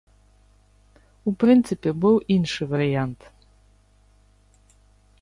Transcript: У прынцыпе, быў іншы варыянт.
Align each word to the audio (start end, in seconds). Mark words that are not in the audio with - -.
У 1.31 1.35
прынцыпе, 1.43 1.89
быў 2.05 2.15
іншы 2.39 2.63
варыянт. 2.75 3.19